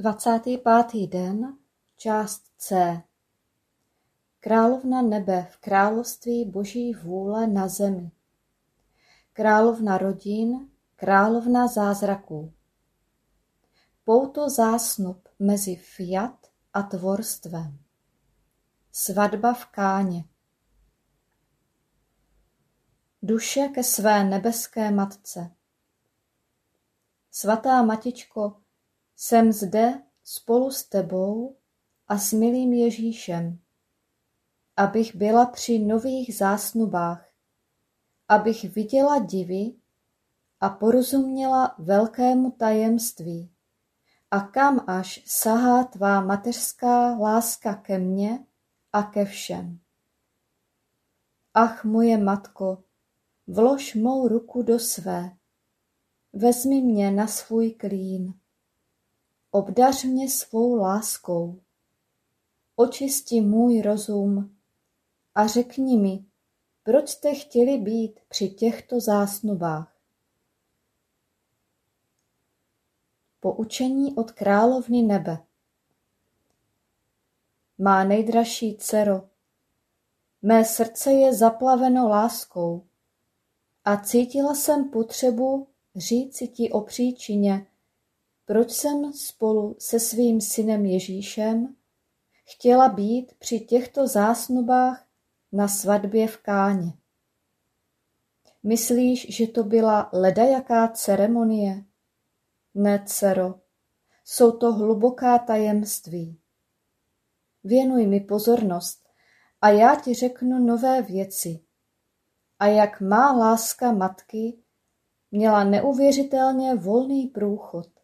Dvacátý 0.00 0.58
pátý 0.58 1.06
den, 1.06 1.58
část 1.96 2.42
C. 2.56 3.02
Královna 4.40 5.02
nebe 5.02 5.48
v 5.50 5.56
království 5.56 6.44
boží 6.44 6.92
vůle 6.94 7.46
na 7.46 7.68
zemi. 7.68 8.10
Královna 9.32 9.98
rodin, 9.98 10.70
královna 10.96 11.66
zázraků. 11.66 12.54
Pouto 14.04 14.50
zásnub 14.50 15.28
mezi 15.38 15.76
fiat 15.76 16.46
a 16.72 16.82
tvorstvem. 16.82 17.78
Svatba 18.92 19.54
v 19.54 19.66
Káně. 19.66 20.24
Duše 23.22 23.68
ke 23.74 23.84
své 23.84 24.24
nebeské 24.24 24.90
matce. 24.90 25.50
Svatá 27.30 27.82
Matičko, 27.82 28.60
jsem 29.22 29.52
zde 29.52 30.02
spolu 30.24 30.70
s 30.70 30.84
tebou 30.84 31.56
a 32.08 32.18
s 32.18 32.32
milým 32.32 32.72
Ježíšem, 32.72 33.58
abych 34.76 35.16
byla 35.16 35.46
při 35.46 35.78
nových 35.78 36.36
zásnubách, 36.36 37.28
abych 38.28 38.64
viděla 38.74 39.18
divy 39.18 39.74
a 40.60 40.68
porozuměla 40.68 41.74
velkému 41.78 42.50
tajemství. 42.50 43.50
A 44.30 44.40
kam 44.40 44.84
až 44.86 45.22
sahá 45.26 45.84
tvá 45.84 46.20
mateřská 46.20 47.16
láska 47.16 47.74
ke 47.74 47.98
mně 47.98 48.44
a 48.92 49.02
ke 49.02 49.24
všem. 49.24 49.78
Ach, 51.54 51.84
moje 51.84 52.18
matko, 52.18 52.84
vlož 53.46 53.94
mou 53.94 54.28
ruku 54.28 54.62
do 54.62 54.78
své, 54.78 55.36
vezmi 56.32 56.80
mě 56.80 57.10
na 57.10 57.26
svůj 57.26 57.70
klín, 57.70 58.39
obdař 59.50 60.04
mě 60.04 60.30
svou 60.30 60.74
láskou, 60.74 61.60
očisti 62.76 63.40
můj 63.40 63.82
rozum 63.82 64.56
a 65.34 65.46
řekni 65.46 65.98
mi, 65.98 66.24
proč 66.82 67.08
jste 67.08 67.34
chtěli 67.34 67.78
být 67.78 68.20
při 68.28 68.48
těchto 68.48 69.00
zásnubách. 69.00 69.96
Poučení 73.40 74.14
od 74.14 74.30
královny 74.30 75.02
nebe. 75.02 75.38
Má 77.78 78.04
nejdražší 78.04 78.76
dcero, 78.76 79.28
mé 80.42 80.64
srdce 80.64 81.12
je 81.12 81.34
zaplaveno 81.34 82.08
láskou 82.08 82.86
a 83.84 83.96
cítila 83.96 84.54
jsem 84.54 84.90
potřebu 84.90 85.68
říci 85.96 86.48
ti 86.48 86.70
o 86.70 86.80
příčině, 86.80 87.66
proč 88.50 88.70
jsem 88.70 89.12
spolu 89.12 89.76
se 89.78 90.00
svým 90.00 90.40
synem 90.40 90.86
Ježíšem 90.86 91.76
chtěla 92.44 92.88
být 92.88 93.34
při 93.38 93.60
těchto 93.60 94.06
zásnubách 94.06 95.06
na 95.52 95.68
svatbě 95.68 96.28
v 96.28 96.36
Káně. 96.36 96.92
Myslíš, 98.62 99.36
že 99.36 99.46
to 99.46 99.64
byla 99.64 100.10
ledajaká 100.12 100.88
ceremonie? 100.88 101.84
Ne, 102.74 103.04
dcero, 103.06 103.54
jsou 104.24 104.52
to 104.52 104.72
hluboká 104.72 105.38
tajemství. 105.38 106.40
Věnuj 107.64 108.06
mi 108.06 108.20
pozornost 108.20 109.08
a 109.60 109.68
já 109.68 109.96
ti 110.00 110.14
řeknu 110.14 110.58
nové 110.58 111.02
věci. 111.02 111.60
a 112.58 112.66
jak 112.66 113.00
má 113.00 113.32
láska 113.32 113.92
matky 113.92 114.58
měla 115.30 115.64
neuvěřitelně 115.64 116.74
volný 116.74 117.26
průchod. 117.26 117.99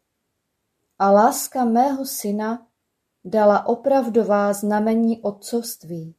A 0.99 1.11
láska 1.11 1.65
mého 1.65 2.07
syna 2.07 2.67
dala 3.25 3.67
opravdová 3.67 4.53
znamení 4.53 5.23
otcovství 5.23 6.15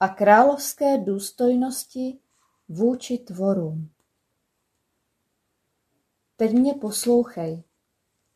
a 0.00 0.08
královské 0.08 0.98
důstojnosti 0.98 2.18
vůči 2.68 3.18
tvorům. 3.18 3.90
Teď 6.36 6.52
mě 6.52 6.74
poslouchej. 6.74 7.62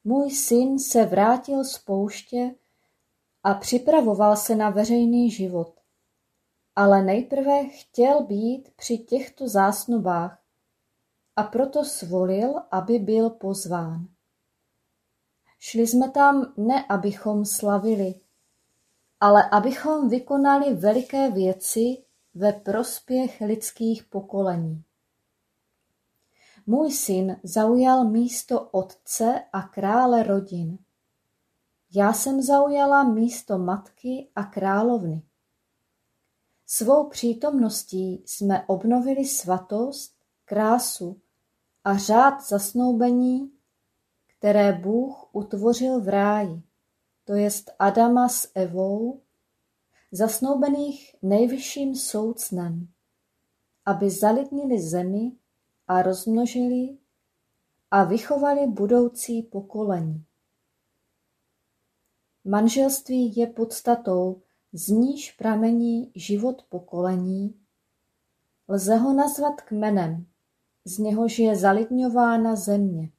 Můj 0.05 0.31
syn 0.31 0.79
se 0.79 1.05
vrátil 1.05 1.65
z 1.65 1.79
pouště 1.79 2.55
a 3.43 3.55
připravoval 3.55 4.37
se 4.37 4.57
na 4.57 4.71
veřejný 4.71 5.31
život. 5.31 5.81
Ale 6.77 7.03
nejprve 7.03 7.69
chtěl 7.69 8.25
být 8.25 8.71
při 8.77 8.99
těchto 8.99 9.49
zásnubách 9.49 10.43
a 11.37 11.43
proto 11.43 11.85
svolil, 11.85 12.55
aby 12.71 12.99
byl 12.99 13.31
pozván. 13.31 14.14
Šli 15.67 15.87
jsme 15.87 16.11
tam 16.11 16.53
ne, 16.57 16.85
abychom 16.89 17.45
slavili, 17.45 18.15
ale 19.21 19.51
abychom 19.51 20.09
vykonali 20.09 20.75
veliké 20.75 21.31
věci 21.31 22.05
ve 22.35 22.53
prospěch 22.53 23.41
lidských 23.41 24.05
pokolení. 24.05 24.85
Můj 26.67 26.93
syn 26.93 27.41
zaujal 27.43 28.05
místo 28.05 28.61
otce 28.61 29.45
a 29.53 29.63
krále 29.63 30.23
rodin. 30.23 30.79
Já 31.95 32.13
jsem 32.13 32.43
zaujala 32.43 33.05
místo 33.05 33.59
matky 33.59 34.29
a 34.37 34.45
královny. 34.45 35.23
Svou 36.67 37.09
přítomností 37.09 38.23
jsme 38.27 38.65
obnovili 38.67 39.25
svatost, 39.25 40.15
krásu 40.45 41.21
a 41.85 41.97
řád 41.97 42.49
zasnoubení, 42.49 43.54
které 44.45 44.73
Bůh 44.73 45.29
utvořil 45.33 46.01
v 46.01 46.09
ráji, 46.09 46.63
to 47.25 47.33
jest 47.33 47.71
Adama 47.79 48.29
s 48.29 48.51
Evou, 48.55 49.21
zasnoubených 50.13 51.17
nejvyšším 51.23 51.95
soucnem, 51.95 52.89
aby 53.85 54.11
zalidnili 54.11 54.83
zemi 54.83 55.33
a 55.89 56.03
rozmnožili 56.03 56.99
a 57.91 58.05
vychovali 58.05 58.67
budoucí 58.67 59.43
pokolení. 59.43 60.25
Manželství 62.45 63.37
je 63.37 63.47
podstatou, 63.47 64.43
z 64.73 64.89
níž 64.89 65.33
pramení 65.33 66.13
život 66.15 66.63
pokolení, 66.69 67.61
lze 68.69 68.97
ho 68.97 69.13
nazvat 69.13 69.61
kmenem, 69.61 70.27
z 70.85 70.99
něhož 70.99 71.39
je 71.39 71.57
zalidňována 71.57 72.57
země. 72.57 73.11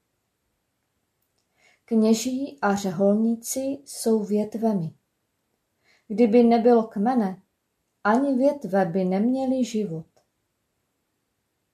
Kněží 1.85 2.59
a 2.61 2.75
řeholníci 2.75 3.59
jsou 3.85 4.23
větvemi. 4.23 4.93
Kdyby 6.07 6.43
nebylo 6.43 6.83
kmene, 6.83 7.41
ani 8.03 8.35
větve 8.37 8.85
by 8.85 9.05
neměly 9.05 9.65
život. 9.65 10.05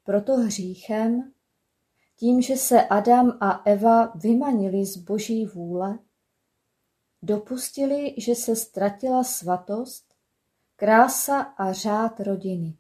Proto 0.04 0.34
hříchem, 0.34 1.34
tím, 2.16 2.42
že 2.42 2.58
se 2.58 2.88
Adam 2.88 3.38
a 3.42 3.62
Eva 3.66 4.06
vymanili 4.06 4.86
z 4.86 4.98
boží 4.98 5.46
vůle, 5.46 6.00
dopustili, 7.22 8.16
že 8.18 8.36
se 8.36 8.56
ztratila 8.56 9.24
svatost, 9.24 10.16
krása 10.76 11.42
a 11.42 11.74
řád 11.74 12.20
rodiny. 12.20 12.78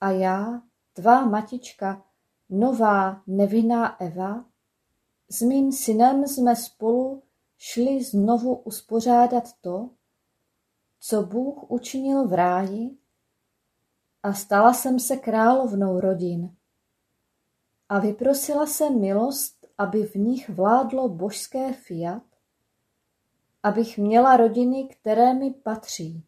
A 0.00 0.10
já, 0.10 0.62
tvá 0.92 1.24
matička, 1.24 2.04
nová 2.48 3.22
nevinná 3.26 4.00
Eva, 4.00 4.44
s 5.28 5.42
mým 5.42 5.72
synem 5.72 6.26
jsme 6.26 6.56
spolu 6.56 7.22
šli 7.58 8.04
znovu 8.04 8.54
uspořádat 8.54 9.44
to, 9.60 9.90
co 11.00 11.22
Bůh 11.22 11.70
učinil 11.70 12.28
v 12.28 12.32
ráji 12.32 12.98
a 14.22 14.32
stala 14.32 14.74
jsem 14.74 15.00
se 15.00 15.16
královnou 15.16 16.00
rodin. 16.00 16.56
A 17.88 17.98
vyprosila 17.98 18.66
jsem 18.66 19.00
milost, 19.00 19.66
aby 19.78 20.02
v 20.02 20.14
nich 20.14 20.48
vládlo 20.50 21.08
božské 21.08 21.72
fiat, 21.72 22.22
abych 23.62 23.98
měla 23.98 24.36
rodiny, 24.36 24.88
které 24.88 25.34
mi 25.34 25.50
patří. 25.50 26.24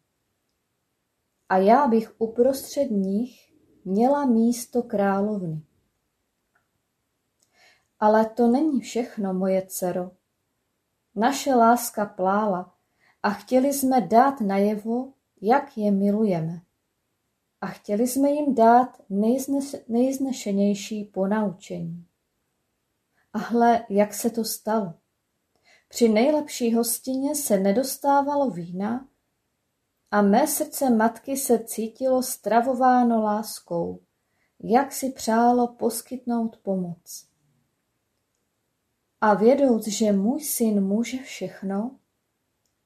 A 1.49 1.57
já 1.57 1.87
bych 1.87 2.15
uprostřed 2.17 2.91
nich 2.91 3.53
měla 3.85 4.25
místo 4.25 4.83
královny. 4.83 5.68
Ale 7.99 8.25
to 8.25 8.47
není 8.47 8.81
všechno, 8.81 9.33
moje 9.33 9.65
dcero. 9.67 10.11
Naše 11.15 11.55
láska 11.55 12.05
plála 12.05 12.73
a 13.23 13.29
chtěli 13.29 13.73
jsme 13.73 14.01
dát 14.01 14.41
najevo, 14.41 15.13
jak 15.41 15.77
je 15.77 15.91
milujeme. 15.91 16.61
A 17.61 17.67
chtěli 17.67 18.07
jsme 18.07 18.29
jim 18.29 18.55
dát 18.55 19.01
nejznešenější 19.87 21.03
ponaučení. 21.03 22.05
A 23.33 23.37
hle, 23.37 23.85
jak 23.89 24.13
se 24.13 24.29
to 24.29 24.45
stalo. 24.45 24.93
Při 25.89 26.09
nejlepší 26.09 26.73
hostině 26.73 27.35
se 27.35 27.59
nedostávalo 27.59 28.49
vína 28.49 29.07
a 30.11 30.21
mé 30.21 30.47
srdce 30.47 30.89
matky 30.89 31.37
se 31.37 31.59
cítilo 31.63 32.23
stravováno 32.23 33.23
láskou, 33.23 33.99
jak 34.59 34.91
si 34.91 35.09
přálo 35.11 35.67
poskytnout 35.67 36.57
pomoc. 36.57 37.28
A 39.21 39.33
vědouc, 39.33 39.87
že 39.87 40.11
můj 40.11 40.41
syn 40.41 40.83
může 40.83 41.17
všechno, 41.17 41.99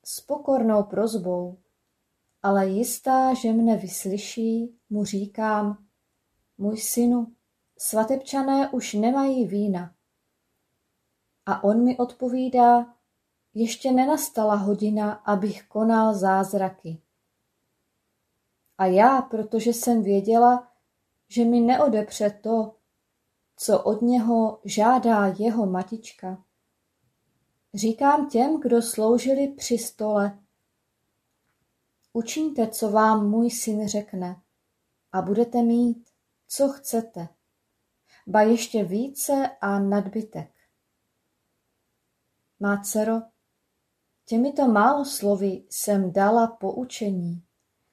s 0.06 0.22
pokornou 0.22 0.84
prozbou, 0.84 1.58
ale 2.44 2.68
jistá, 2.68 3.34
že 3.34 3.54
mne 3.54 3.78
vyslyší, 3.78 4.78
mu 4.90 5.06
říkám, 5.06 5.86
můj 6.58 6.78
synu, 6.78 7.28
svatebčané 7.78 8.70
už 8.70 8.94
nemají 8.94 9.48
vína. 9.48 9.96
A 11.46 11.64
on 11.64 11.84
mi 11.84 11.98
odpovídá, 11.98 12.94
ještě 13.54 13.92
nenastala 13.92 14.56
hodina, 14.56 15.12
abych 15.12 15.68
konal 15.68 16.14
zázraky. 16.14 17.02
A 18.78 18.86
já, 18.86 19.22
protože 19.22 19.74
jsem 19.74 20.04
věděla, 20.04 20.72
že 21.30 21.46
mi 21.46 21.60
neodepře 21.60 22.30
to, 22.30 22.76
co 23.58 23.84
od 23.84 24.02
něho 24.02 24.60
žádá 24.66 25.28
jeho 25.28 25.66
matička. 25.66 26.44
Říkám 27.74 28.30
těm, 28.30 28.60
kdo 28.60 28.82
sloužili 28.82 29.48
při 29.48 29.78
stole, 29.78 30.40
učiňte, 32.14 32.68
co 32.68 32.92
vám 32.92 33.30
můj 33.30 33.52
syn 33.52 33.88
řekne, 33.88 34.42
a 35.12 35.22
budete 35.22 35.62
mít, 35.62 36.10
co 36.48 36.70
chcete, 36.70 37.28
ba 38.28 38.42
ještě 38.42 38.84
více 38.84 39.50
a 39.62 39.80
nadbytek. 39.80 40.52
Má 42.60 42.84
dcero, 42.84 43.22
těmito 44.26 44.68
málo 44.68 45.06
slovy 45.06 45.64
jsem 45.70 46.12
dala 46.14 46.48
poučení, 46.48 47.44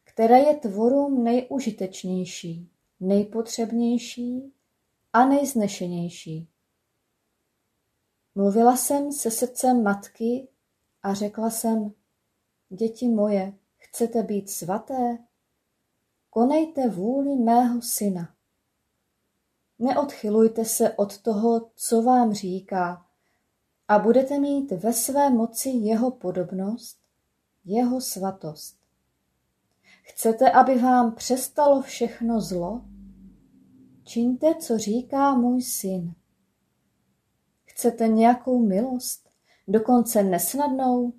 které 0.04 0.38
je 0.38 0.56
tvorům 0.56 1.24
nejužitečnější, 1.24 2.70
nejpotřebnější 3.00 4.54
a 5.12 5.24
nejznešenější. 5.24 6.48
Mluvila 8.34 8.76
jsem 8.76 9.12
se 9.12 9.30
srdcem 9.30 9.82
matky 9.82 10.48
a 11.02 11.14
řekla 11.14 11.50
jsem, 11.50 11.92
děti 12.68 13.08
moje, 13.08 13.52
chcete 13.76 14.22
být 14.22 14.50
svaté? 14.50 15.18
Konejte 16.30 16.88
vůli 16.88 17.36
mého 17.36 17.82
syna. 17.82 18.34
Neodchylujte 19.78 20.64
se 20.64 20.94
od 20.94 21.18
toho, 21.18 21.70
co 21.74 22.02
vám 22.02 22.32
říká, 22.32 23.06
a 23.88 23.98
budete 23.98 24.38
mít 24.38 24.72
ve 24.72 24.92
své 24.92 25.30
moci 25.30 25.68
jeho 25.68 26.10
podobnost, 26.10 26.98
jeho 27.64 28.00
svatost. 28.00 28.76
Chcete, 30.02 30.50
aby 30.50 30.78
vám 30.78 31.14
přestalo 31.14 31.82
všechno 31.82 32.40
zlo? 32.40 32.84
Čiňte, 34.04 34.54
co 34.54 34.78
říká 34.78 35.34
můj 35.34 35.62
syn. 35.62 36.14
Chcete 37.64 38.08
nějakou 38.08 38.66
milost, 38.66 39.28
dokonce 39.68 40.22
nesnadnou? 40.22 41.12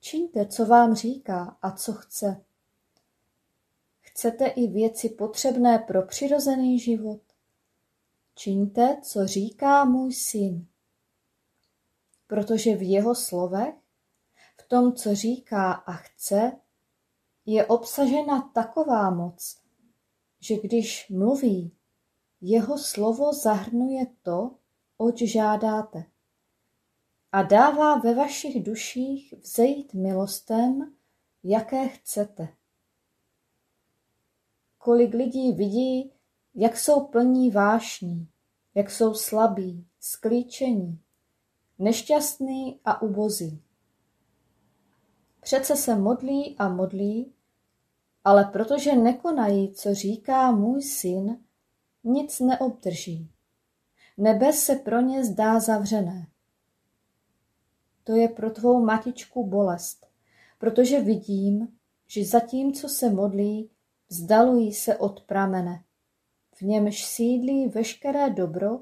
Čiňte, 0.00 0.46
co 0.46 0.66
vám 0.66 0.94
říká 0.94 1.58
a 1.62 1.70
co 1.70 1.92
chce. 1.92 2.44
Chcete 4.00 4.46
i 4.46 4.66
věci 4.66 5.08
potřebné 5.08 5.78
pro 5.78 6.02
přirozený 6.02 6.78
život? 6.78 7.20
Čiňte, 8.34 9.00
co 9.02 9.26
říká 9.26 9.84
můj 9.84 10.12
syn. 10.12 10.66
Protože 12.26 12.76
v 12.76 12.82
jeho 12.82 13.14
slovech, 13.14 13.74
v 14.64 14.68
tom, 14.68 14.92
co 14.92 15.14
říká 15.14 15.72
a 15.72 15.92
chce, 15.92 16.52
je 17.46 17.66
obsažena 17.66 18.50
taková 18.54 19.10
moc, 19.10 19.58
že 20.40 20.56
když 20.58 21.08
mluví, 21.08 21.77
jeho 22.40 22.78
slovo 22.78 23.32
zahrnuje 23.32 24.06
to, 24.22 24.54
oč 24.96 25.22
žádáte 25.22 26.04
a 27.32 27.42
dává 27.42 27.94
ve 27.98 28.14
vašich 28.14 28.62
duších 28.62 29.34
vzejít 29.42 29.94
milostem, 29.94 30.94
jaké 31.44 31.88
chcete. 31.88 32.48
Kolik 34.78 35.14
lidí 35.14 35.52
vidí, 35.52 36.12
jak 36.54 36.76
jsou 36.78 37.06
plní 37.06 37.50
vášní, 37.50 38.28
jak 38.74 38.90
jsou 38.90 39.14
slabí, 39.14 39.86
sklíčení, 40.00 41.00
nešťastný 41.78 42.80
a 42.84 43.02
ubozí. 43.02 43.62
Přece 45.40 45.76
se 45.76 45.96
modlí 45.96 46.56
a 46.58 46.68
modlí, 46.68 47.32
ale 48.24 48.44
protože 48.44 48.96
nekonají, 48.96 49.72
co 49.72 49.94
říká 49.94 50.50
můj 50.50 50.82
syn, 50.82 51.44
nic 52.04 52.40
neobdrží. 52.40 53.30
Nebe 54.16 54.52
se 54.52 54.76
pro 54.76 55.00
ně 55.00 55.24
zdá 55.24 55.60
zavřené. 55.60 56.26
To 58.04 58.16
je 58.16 58.28
pro 58.28 58.50
tvou 58.50 58.84
matičku 58.84 59.46
bolest, 59.46 60.06
protože 60.58 61.00
vidím, 61.00 61.78
že 62.06 62.24
zatímco 62.24 62.88
se 62.88 63.10
modlí, 63.10 63.70
vzdalují 64.08 64.72
se 64.72 64.96
od 64.96 65.20
pramene, 65.20 65.84
v 66.54 66.62
němž 66.62 67.04
sídlí 67.04 67.68
veškeré 67.68 68.30
dobro, 68.30 68.80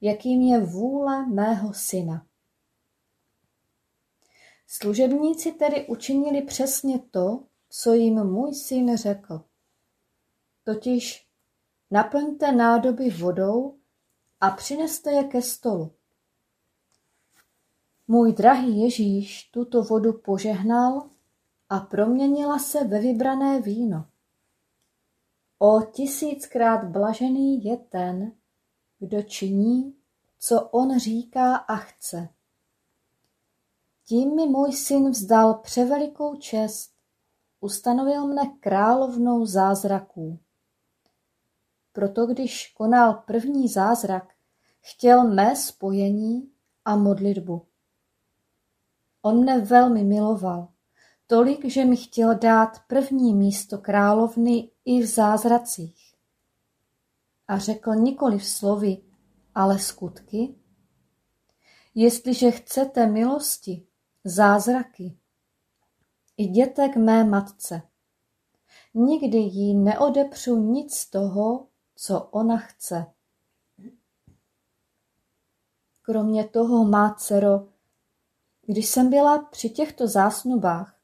jakým 0.00 0.42
je 0.42 0.60
vůle 0.60 1.26
mého 1.26 1.74
syna. 1.74 2.26
Služebníci 4.66 5.52
tedy 5.52 5.86
učinili 5.86 6.42
přesně 6.42 6.98
to, 6.98 7.44
co 7.68 7.92
jim 7.92 8.24
můj 8.24 8.54
syn 8.54 8.96
řekl. 8.96 9.44
Totiž 10.64 11.25
naplňte 11.90 12.52
nádoby 12.52 13.10
vodou 13.10 13.76
a 14.40 14.50
přineste 14.50 15.12
je 15.12 15.24
ke 15.24 15.42
stolu. 15.42 15.92
Můj 18.08 18.32
drahý 18.32 18.80
Ježíš 18.80 19.50
tuto 19.50 19.82
vodu 19.82 20.12
požehnal 20.12 21.10
a 21.68 21.80
proměnila 21.80 22.58
se 22.58 22.84
ve 22.84 23.00
vybrané 23.00 23.60
víno. 23.60 24.06
O 25.58 25.82
tisíckrát 25.82 26.84
blažený 26.84 27.64
je 27.64 27.76
ten, 27.76 28.32
kdo 28.98 29.22
činí, 29.22 29.96
co 30.38 30.60
on 30.60 30.98
říká 30.98 31.56
a 31.56 31.76
chce. 31.76 32.28
Tím 34.04 34.36
mi 34.36 34.46
můj 34.46 34.72
syn 34.72 35.10
vzdal 35.10 35.54
převelikou 35.54 36.36
čest, 36.36 36.90
ustanovil 37.60 38.26
mne 38.26 38.42
královnou 38.60 39.46
zázraků. 39.46 40.38
Proto 41.96 42.26
když 42.26 42.72
konal 42.76 43.14
první 43.14 43.68
zázrak, 43.68 44.34
chtěl 44.80 45.24
mé 45.24 45.56
spojení 45.56 46.50
a 46.84 46.96
modlitbu. 46.96 47.66
On 49.22 49.40
mne 49.40 49.60
velmi 49.60 50.04
miloval, 50.04 50.68
tolik, 51.26 51.64
že 51.64 51.84
mi 51.84 51.96
chtěl 51.96 52.34
dát 52.34 52.80
první 52.86 53.34
místo 53.34 53.78
královny 53.78 54.70
i 54.84 55.02
v 55.02 55.06
zázracích. 55.06 56.14
A 57.48 57.58
řekl 57.58 57.94
nikoli 57.94 58.38
v 58.38 58.46
slovy, 58.46 59.02
ale 59.54 59.78
skutky. 59.78 60.54
Jestliže 61.94 62.50
chcete 62.50 63.06
milosti, 63.06 63.86
zázraky, 64.24 65.18
jděte 66.36 66.88
k 66.88 66.96
mé 66.96 67.24
matce. 67.24 67.82
Nikdy 68.94 69.38
jí 69.38 69.74
neodepřu 69.74 70.56
nic 70.56 70.94
z 70.94 71.10
toho, 71.10 71.68
co 71.96 72.20
ona 72.20 72.56
chce. 72.56 73.06
Kromě 76.02 76.48
toho, 76.48 76.84
má 76.84 77.14
dcero, 77.14 77.68
když 78.66 78.88
jsem 78.88 79.10
byla 79.10 79.42
při 79.42 79.70
těchto 79.70 80.08
zásnubách, 80.08 81.00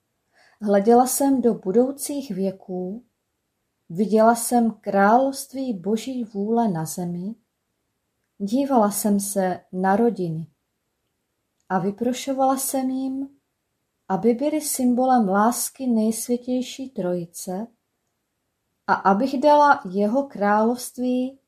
hleděla 0.60 1.06
jsem 1.06 1.42
do 1.42 1.54
budoucích 1.54 2.30
věků, 2.30 3.04
viděla 3.88 4.34
jsem 4.34 4.70
království 4.70 5.74
boží 5.74 6.24
vůle 6.24 6.68
na 6.68 6.84
zemi, 6.84 7.34
dívala 8.38 8.90
jsem 8.90 9.20
se 9.20 9.60
na 9.72 9.96
rodiny 9.96 10.46
a 11.68 11.78
vyprošovala 11.78 12.56
jsem 12.56 12.90
jim, 12.90 13.28
aby 14.08 14.34
byly 14.34 14.60
symbolem 14.60 15.28
lásky 15.28 15.86
nejsvětější 15.86 16.90
trojice 16.90 17.66
a 18.86 18.94
abych 18.94 19.40
dala 19.40 19.82
jeho 19.90 20.22
království 20.22 21.38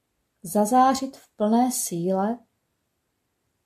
zazářit 0.43 1.17
v 1.17 1.29
plné 1.37 1.73
síle 1.73 2.39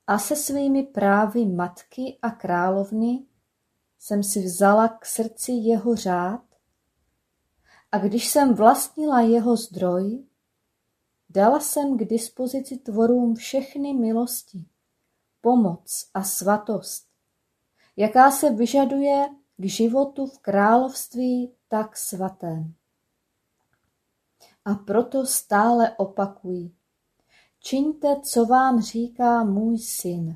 a 0.07 0.19
se 0.19 0.35
svými 0.35 0.83
právy 0.83 1.45
matky 1.45 2.17
a 2.21 2.29
královny 2.29 3.25
jsem 3.99 4.23
si 4.23 4.41
vzala 4.41 4.87
k 4.87 5.05
srdci 5.05 5.51
jeho 5.51 5.95
řád 5.95 6.41
a 7.91 7.97
když 7.97 8.27
jsem 8.29 8.53
vlastnila 8.53 9.21
jeho 9.21 9.55
zdroj, 9.55 10.23
dala 11.29 11.59
jsem 11.59 11.97
k 11.97 12.05
dispozici 12.05 12.77
tvorům 12.77 13.35
všechny 13.35 13.93
milosti, 13.93 14.65
pomoc 15.41 16.09
a 16.13 16.23
svatost, 16.23 17.07
jaká 17.97 18.31
se 18.31 18.49
vyžaduje 18.49 19.29
k 19.57 19.65
životu 19.65 20.25
v 20.25 20.39
království 20.39 21.53
tak 21.67 21.97
svatém. 21.97 22.73
A 24.69 24.75
proto 24.75 25.25
stále 25.25 25.95
opakuji, 25.97 26.71
Čiňte, 27.59 28.21
co 28.21 28.45
vám 28.45 28.81
říká 28.81 29.43
můj 29.43 29.77
syn. 29.77 30.35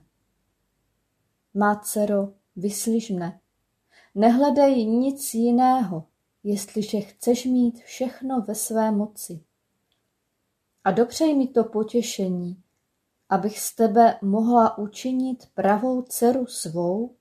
Má 1.54 1.76
dcero, 1.76 2.34
vyslyš 2.56 3.10
mne. 3.10 3.40
Nehledej 4.16 4.86
nic 4.86 5.34
jiného, 5.34 6.08
jestliže 6.44 7.00
chceš 7.02 7.46
mít 7.46 7.80
všechno 7.80 8.42
ve 8.42 8.56
své 8.56 8.92
moci. 8.92 9.44
A 10.84 10.92
dopřej 10.92 11.36
mi 11.36 11.48
to 11.48 11.64
potěšení, 11.64 12.64
abych 13.30 13.60
z 13.60 13.76
tebe 13.76 14.20
mohla 14.22 14.78
učinit 14.78 15.50
pravou 15.54 16.02
dceru 16.02 16.46
svou 16.46 17.16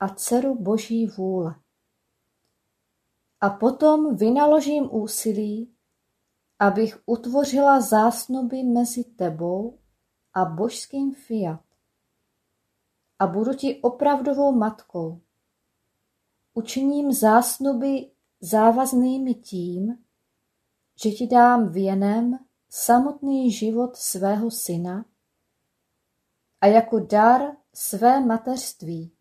a 0.00 0.08
dceru 0.08 0.54
Boží 0.54 1.06
vůle. 1.06 1.54
A 3.40 3.50
potom 3.50 4.16
vynaložím 4.16 4.88
úsilí, 4.92 5.75
abych 6.58 7.02
utvořila 7.06 7.80
zásnuby 7.80 8.62
mezi 8.62 9.04
tebou 9.04 9.78
a 10.34 10.44
božským 10.44 11.14
fiat. 11.14 11.60
A 13.18 13.26
budu 13.26 13.54
ti 13.54 13.80
opravdovou 13.82 14.52
matkou. 14.52 15.20
Učiním 16.54 17.12
zásnuby 17.12 18.10
závaznými 18.40 19.34
tím, 19.34 19.98
že 21.02 21.10
ti 21.10 21.26
dám 21.26 21.68
věnem 21.68 22.38
samotný 22.70 23.52
život 23.52 23.96
svého 23.96 24.50
syna 24.50 25.04
a 26.60 26.66
jako 26.66 27.00
dar 27.00 27.56
své 27.74 28.20
mateřství 28.20 29.12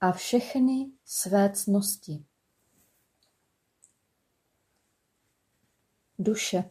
a 0.00 0.12
všechny 0.12 0.92
své 1.04 1.52
cnosti. 1.52 2.24
Duše. 6.22 6.70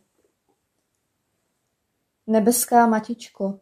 Nebeská 2.27 2.88
Matičko, 2.88 3.60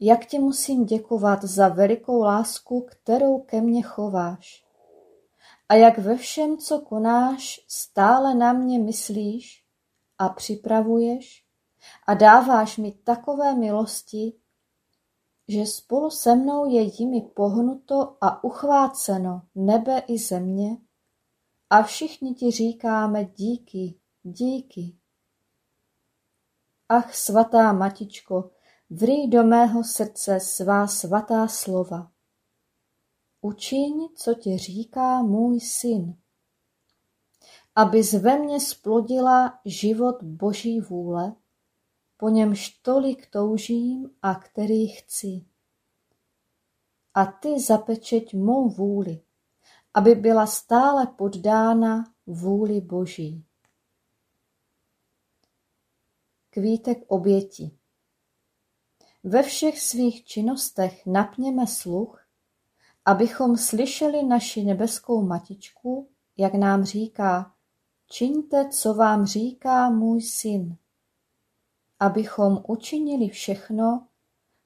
jak 0.00 0.26
ti 0.26 0.38
musím 0.38 0.84
děkovat 0.84 1.44
za 1.44 1.68
velikou 1.68 2.22
lásku, 2.22 2.80
kterou 2.80 3.40
ke 3.40 3.60
mně 3.60 3.82
chováš. 3.82 4.64
A 5.68 5.74
jak 5.74 5.98
ve 5.98 6.16
všem, 6.16 6.58
co 6.58 6.80
konáš, 6.80 7.60
stále 7.68 8.34
na 8.34 8.52
mě 8.52 8.78
myslíš 8.78 9.64
a 10.18 10.28
připravuješ 10.28 11.44
a 12.06 12.14
dáváš 12.14 12.78
mi 12.78 12.92
takové 12.92 13.54
milosti, 13.54 14.32
že 15.48 15.66
spolu 15.66 16.10
se 16.10 16.34
mnou 16.34 16.70
je 16.70 16.82
jimi 16.82 17.20
pohnuto 17.20 18.16
a 18.20 18.44
uchváceno 18.44 19.42
nebe 19.54 19.98
i 19.98 20.18
země 20.18 20.76
a 21.70 21.82
všichni 21.82 22.34
ti 22.34 22.50
říkáme 22.50 23.24
díky, 23.24 23.94
díky. 24.26 24.96
Ach, 26.88 27.14
svatá 27.14 27.72
matičko, 27.72 28.50
vrý 28.90 29.28
do 29.28 29.44
mého 29.44 29.84
srdce 29.84 30.40
svá 30.40 30.86
svatá 30.86 31.48
slova. 31.48 32.12
Učiň, 33.40 34.08
co 34.14 34.34
ti 34.34 34.58
říká 34.58 35.22
můj 35.22 35.60
syn, 35.60 36.16
aby 37.74 38.02
ve 38.02 38.38
mně 38.38 38.60
splodila 38.60 39.60
život 39.64 40.22
Boží 40.22 40.80
vůle, 40.80 41.34
po 42.16 42.28
němž 42.28 42.68
tolik 42.68 43.30
toužím 43.30 44.10
a 44.22 44.34
který 44.34 44.88
chci. 44.88 45.44
A 47.14 47.26
ty 47.26 47.60
zapečeť 47.60 48.34
mou 48.34 48.68
vůli, 48.68 49.22
aby 49.94 50.14
byla 50.14 50.46
stále 50.46 51.06
poddána 51.06 52.04
vůli 52.26 52.80
Boží. 52.80 53.45
Kvítek 56.56 56.98
obětí. 57.06 57.78
Ve 59.24 59.42
všech 59.42 59.80
svých 59.80 60.24
činnostech 60.24 61.06
napněme 61.06 61.66
sluch, 61.66 62.26
abychom 63.04 63.56
slyšeli 63.56 64.22
naši 64.22 64.64
nebeskou 64.64 65.22
matičku, 65.22 66.10
jak 66.36 66.54
nám 66.54 66.84
říká, 66.84 67.54
čiňte, 68.06 68.68
co 68.68 68.94
vám 68.94 69.26
říká 69.26 69.90
můj 69.90 70.22
syn, 70.22 70.76
abychom 72.00 72.64
učinili 72.68 73.28
všechno 73.28 74.08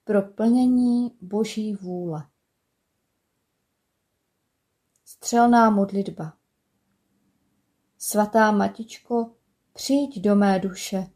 pro 0.05 0.23
plnění 0.23 1.17
Boží 1.21 1.75
vůle. 1.75 2.29
Střelná 5.05 5.71
modlitba 5.71 6.33
Svatá 7.99 8.53
Matičko, 8.53 9.35
přijď 9.73 10.21
do 10.21 10.35
mé 10.35 10.59
duše 10.59 11.07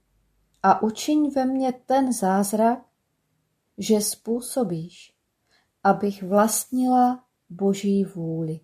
a 0.66 0.82
učiň 0.82 1.30
ve 1.30 1.44
mně 1.44 1.72
ten 1.72 2.12
zázrak, 2.12 2.78
že 3.78 4.00
způsobíš, 4.00 5.14
abych 5.82 6.22
vlastnila 6.22 7.24
Boží 7.50 8.04
vůli. 8.04 8.60